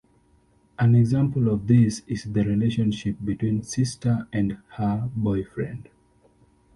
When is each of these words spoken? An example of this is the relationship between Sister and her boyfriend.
An 0.79 0.95
example 0.95 1.47
of 1.47 1.67
this 1.67 2.01
is 2.07 2.23
the 2.23 2.43
relationship 2.43 3.17
between 3.23 3.61
Sister 3.61 4.27
and 4.33 4.57
her 4.69 5.11
boyfriend. 5.15 5.89